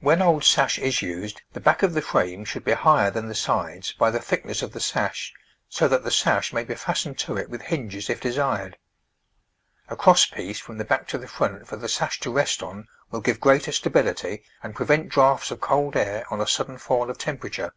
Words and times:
When 0.00 0.20
old 0.20 0.42
sash 0.42 0.76
is 0.80 1.02
used 1.02 1.40
the 1.52 1.60
back 1.60 1.84
of 1.84 1.94
the 1.94 2.02
frame 2.02 2.44
should 2.44 2.64
be 2.64 2.72
higher 2.72 3.12
than 3.12 3.28
the 3.28 3.34
sides 3.36 3.92
by 3.92 4.10
the 4.10 4.18
thickness 4.20 4.60
of 4.60 4.72
the 4.72 4.80
sash, 4.80 5.32
so 5.68 5.86
that 5.86 6.02
the 6.02 6.10
sash 6.10 6.52
may 6.52 6.64
be 6.64 6.74
fastened 6.74 7.16
to 7.20 7.36
it 7.36 7.48
with 7.48 7.62
hinges 7.62 8.10
if 8.10 8.20
desired. 8.20 8.76
A 9.88 9.94
cross 9.94 10.26
piece 10.26 10.58
from 10.58 10.78
the 10.78 10.84
back 10.84 11.06
to 11.06 11.16
the 11.16 11.28
front 11.28 11.68
for 11.68 11.76
the 11.76 11.88
sash 11.88 12.18
to 12.22 12.32
rest 12.32 12.60
on 12.60 12.88
will 13.12 13.20
give 13.20 13.38
greater 13.38 13.70
stability 13.70 14.42
and 14.64 14.74
prevent 14.74 15.10
draughts 15.10 15.52
of 15.52 15.60
cold 15.60 15.94
air 15.94 16.24
on 16.28 16.40
a 16.40 16.46
sudden 16.48 16.76
fall 16.76 17.08
of 17.08 17.16
tem 17.16 17.38
perature. 17.38 17.70